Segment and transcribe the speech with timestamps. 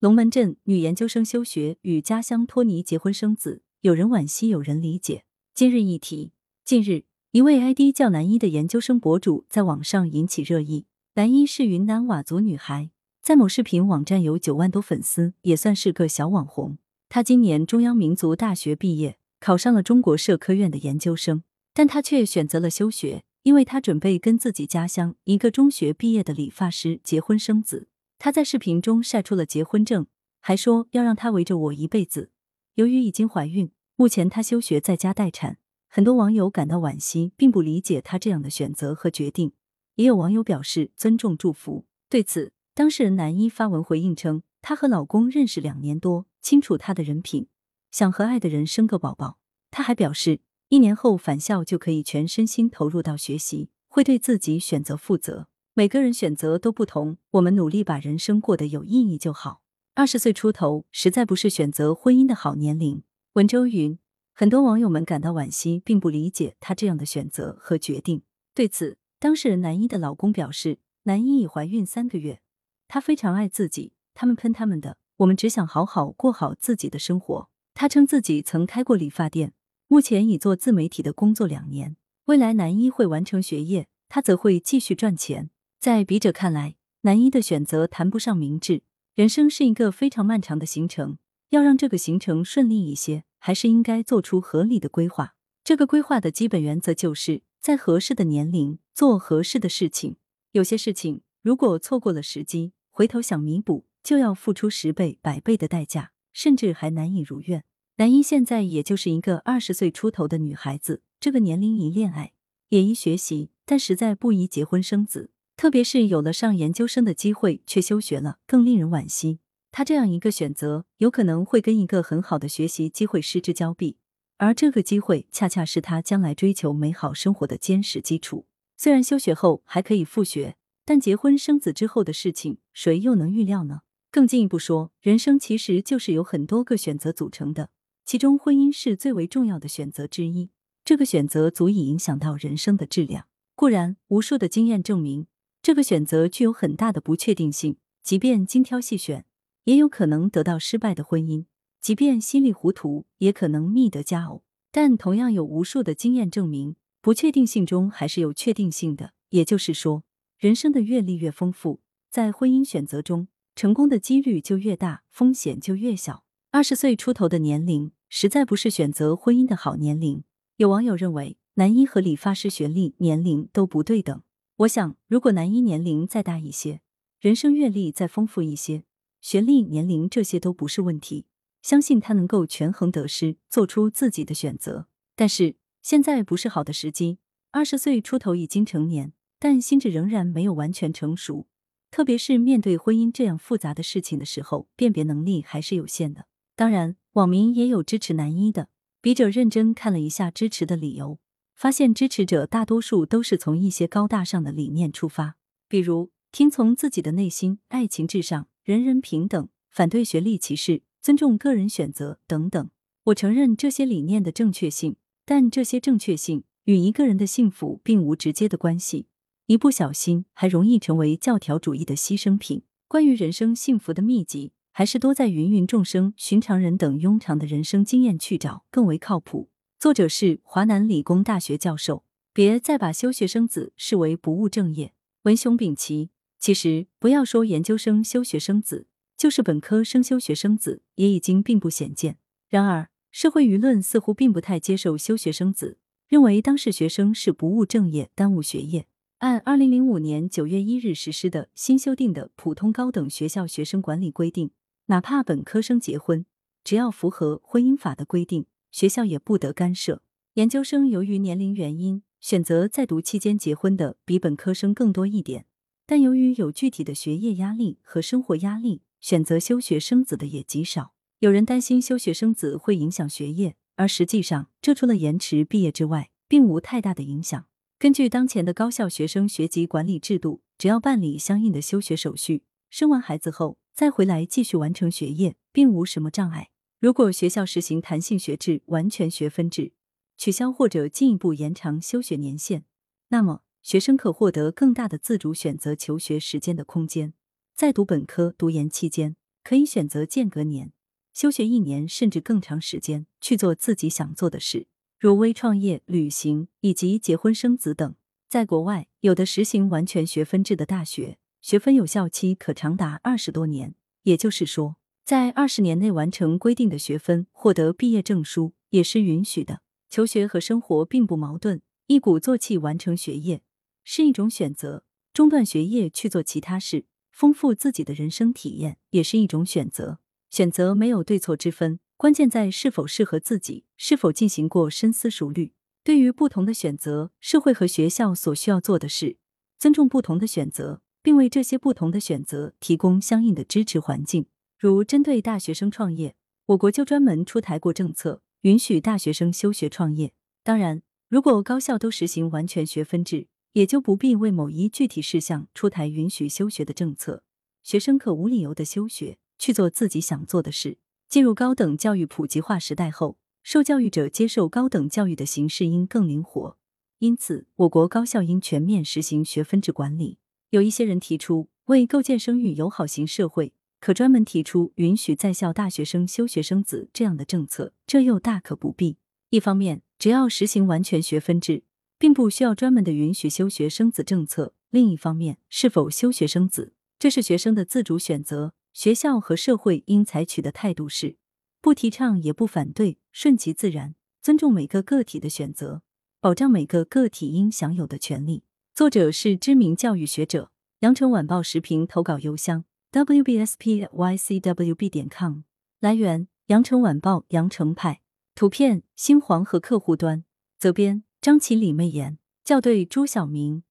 [0.00, 5.24] 龙门阵女研究生休学与家乡托尼结婚生子，有人惋惜，有人理解。
[5.56, 6.30] 今日一题，
[6.64, 10.86] 近日一位 ID 叫南一的研究生博主在网上引起热议。
[11.14, 12.90] 南一是云南佤族女孩，
[13.20, 16.78] 在某视频网站有九万多粉丝，也算是个小网红。
[17.08, 21.42] 她今年中央民族大学毕业，考上了中国社科院的研究生，
[21.74, 23.24] 但她却选择了休学。
[23.44, 27.88] 因为他准备跟自己家乡一个中学毕业的理发师结婚生子，
[28.18, 30.06] 他在视频中晒出了结婚证，
[30.40, 32.30] 还说要让他围着我一辈子。
[32.74, 35.58] 由于已经怀孕，目前他休学在家待产。
[35.88, 39.52] 很多网友感到惋惜，并不理解他这样的选择和决定。
[39.94, 41.86] 也有网友表示尊重祝福。
[42.10, 47.48] 对此，当事人男一发文回应称，她和老公认识两年多，清楚他的人品，
[47.90, 49.38] 想和爱的人生个宝宝。
[49.70, 50.40] 他还表示。
[50.70, 55.48] 一年后返校就可以全身心投入到学习，会对自己选择负责。
[55.78, 59.62] 每个人选择都不同，我们努力把人生过得有意义就好。
[59.94, 63.04] 二十岁出头实在不是选择婚姻的好年龄。
[63.34, 63.96] 文周云，
[64.34, 68.22] 很多网友们感到惋惜，并不理解他这样的选择和决定。
[68.56, 72.40] 对此，当事人男一的老公表示，男一已怀孕三个月，
[72.88, 77.48] 他非常爱自己，他们喷他们的，我们只想好好过好自己的生活。
[77.74, 79.52] 他称自己曾开过理发店。
[79.86, 81.94] 目前已做自媒体的工作两年，
[82.24, 85.50] 未来男一会完成学业，他则会继续赚钱。
[85.80, 88.82] 在笔者看来，男一的选择谈不上明智。
[89.14, 91.18] 人生是一个非常漫长的行程，
[91.50, 95.36] 要让这个行程顺利一些，还是应该做出合理的规划。
[95.62, 100.16] 这个规划的基本原则就是在合适的年龄做合适的事情。
[100.50, 107.62] 有些事情如果错过了时机，回头想弥补，就要付出十倍、百倍的代价，甚至还难以如愿。
[107.98, 112.32] 南一现在也就是一个二十岁出头的女孩子，这个年龄宜恋爱，
[112.70, 115.30] 也宜学习，但实在不宜结婚生子。
[115.58, 119.40] 特别是有了上研究生的机会却休学了，更令人惋惜。
[119.72, 123.96] 他这样一个选择，有可能会跟一个很好的学习机会失之交臂，
[124.36, 128.46] 而这个机会恰恰是他将来追求美好生活的坚实基础。
[128.76, 133.80] 虽然休学后还可以复学，但结婚生子之后的事情，谁又能预料呢？
[134.12, 137.70] 更进一步说，人生其实就是由很多个选择组成的。
[138.04, 140.50] 其中，婚姻是最为重要的选择之一。
[140.84, 143.26] 这个选择足以影响到人生的质量。
[143.56, 145.26] 固然，无数的经验证明，
[145.62, 147.76] 这个选择具有很大的不确定性。
[148.02, 149.26] 即便精挑细选，
[149.64, 151.44] 也有可能得到失败的婚姻；
[151.80, 154.42] 即便稀里糊涂，也可能觅得佳偶。
[154.70, 159.12] 但同样有无数的经验证明，不确定性中还是有确定性的。
[159.30, 160.04] 也就是说，
[160.38, 161.80] 人生的阅历越丰富，
[162.10, 166.24] 在婚姻选择中，成功的几率就越大，风险就越小。
[166.50, 167.92] 二十岁出头的年龄。
[168.10, 170.24] 实在不是选择婚姻的好年龄。
[170.56, 174.22] 有网友认为，男一和理发师学历、年龄都不对等。
[174.58, 176.80] 我想，如果男一年龄再大一些，
[177.20, 178.82] 人生阅历再丰富一些，
[179.20, 181.26] 学历、年龄这些都不是问题，
[181.62, 184.88] 相信他能够权衡得失，做出自己的选择。
[185.14, 187.18] 但是现在不是好的时机。
[187.52, 191.46] 二十岁出头已经成年，但心智仍然没有完全成熟，
[191.92, 196.26] 特别是面对婚姻这样复杂的事情的时候，辨别能力还是有限的。
[196.56, 196.96] 当然。
[197.14, 198.68] 网民也有支持男一的，
[199.00, 201.18] 笔者认真看了一下支持的理由，
[201.58, 205.34] 发现支持者大多数都是从一些高大上的理念出发，
[205.66, 212.70] 比如听从自己的内心、爱情至上、人人平等、反对学历歧视、尊重个人选择等等。
[213.06, 219.08] 我承认这些理念的正确性，但这些正确性与一个人的幸福并无直接的关系，
[219.46, 222.62] 一不小心还容易成为教条主义的牺牲品。
[222.86, 224.52] 关于人生幸福的秘籍。
[224.70, 229.48] 还是多在芸芸众生、寻常人等庸常的人生经验去找更为靠谱。
[229.78, 232.02] 作者是华南理工大学教授。
[232.32, 234.92] 别再把休学生子视为不务正业。
[235.22, 242.18] 文雄丙奇，其实不要说研究生休学生子，就是本科生休学生子也已经并不鲜见。
[242.48, 245.78] 然而，社会舆论似乎并不太接受休学生子，
[246.08, 248.88] 认为当事学生是不务正业、耽误学业。
[249.18, 254.48] 按二零零五年九月一日实施的新修订的《普通高等学校学生管理规定》。
[254.86, 256.26] 哪怕本科生结婚，
[256.64, 258.46] 只要符合婚姻法的规定，
[258.78, 260.02] 学校也不得干涉。
[260.34, 265.46] 研究生由于年龄原因，选择在读期间结婚的比本科生更多一点，
[265.84, 270.92] 但由于有具体的学业压力和生活压力，选择休学生子的也极少。
[271.18, 277.46] 有人担心休学生子会影响学业，而实际上，这除了延迟毕业之外，并无太大的影响。
[277.80, 283.58] 根据当前的高校学生学籍管理制度，只要办理相应的休学手续，生完孩子后。
[283.74, 286.50] 再回来继续完成学业，并无什么障碍。
[286.80, 289.72] 如果学校实行弹性学制、完全学分制，
[290.16, 292.64] 取消或者进一步延长休学年限，
[293.08, 297.14] 那么学生可获得更大的自主选择求学时间的空间。
[297.56, 300.72] 在读本科、读研期间，可以选择间隔年，
[301.12, 304.68] 休学一年甚至更长时间，去做自己想做的事，
[305.00, 307.96] 如微创业、旅行以及结婚生子等。
[308.28, 313.74] 在国外，有的实行完全学分制的大学，学分有效期可长达二十多年。
[314.04, 314.76] 也就是说，
[315.08, 319.62] 在二十年内完成规定的学分，获得毕业证书也是允许的。
[319.88, 323.40] 求学和生活并不矛盾，一鼓作气完成学业
[323.82, 324.84] 是一种选择，
[325.14, 329.98] 中断学业去做其他事，丰富自己的人生体验也是一种选择。
[330.28, 335.54] 选择没有对错之分，关键在是否适合自己，是否进行过深思熟虑。
[335.82, 339.16] 对于不同的选择，社会和学校所需要做的事
[339.58, 344.26] 尊重不同的选择，并为这些不同的选择提供相应的支持环境。
[344.60, 346.16] 如针对大学生创业，
[346.46, 348.22] 我国就专门出台过政策。
[348.40, 350.12] 允许大学生休学创业。
[350.42, 357.22] 当然，如果高校都实行完全学分制，也就不必为某一具体事项出台允许休学的政策。
[357.62, 360.78] 学生可无理由的休学，去做自己想做的事。
[361.08, 366.56] 进入高等教育普及化时代后，受教育者接受高等教育的形式应更灵活。
[366.98, 370.18] 因此，我国高校应全面实行学分制管理。
[370.50, 373.52] 有一些人提出，为构建生育友好型社会。
[373.80, 378.98] 可专门提出允许在校大学生休学生子这样的政策，这又大可不必。
[379.30, 381.62] 一方面，只要实行完全学分制，
[381.98, 388.54] 并不需要专门的允许休学生子政策；另一方面，是否休学生子，这是学生的自主选择。
[388.74, 391.16] 学校和社会应采取的态度是
[391.60, 395.82] 不提倡也不反对，顺其自然，尊重每个个体的选择，
[396.20, 398.44] 保障每个个体应享有的权利。
[398.72, 402.64] 作者是知名教育学者，羊城晚报时评投稿邮箱。
[402.92, 405.42] Wbspycwb 点 com
[405.80, 408.00] 来源：羊城晚报羊城派。
[408.34, 410.24] 图片：新黄河客户端。
[410.58, 412.18] 责编：张起李媚妍。
[412.44, 413.62] 校对：朱晓明。